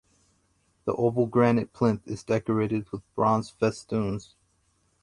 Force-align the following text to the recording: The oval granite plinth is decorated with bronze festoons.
The 0.85 0.93
oval 0.95 1.27
granite 1.27 1.73
plinth 1.73 2.07
is 2.07 2.23
decorated 2.23 2.91
with 2.91 3.03
bronze 3.13 3.51
festoons. 3.51 4.33